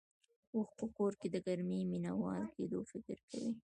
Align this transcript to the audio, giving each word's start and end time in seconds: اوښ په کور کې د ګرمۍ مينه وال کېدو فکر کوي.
اوښ 0.55 0.69
په 0.79 0.85
کور 0.95 1.13
کې 1.19 1.27
د 1.31 1.35
ګرمۍ 1.47 1.81
مينه 1.91 2.11
وال 2.21 2.43
کېدو 2.55 2.79
فکر 2.91 3.17
کوي. 3.29 3.51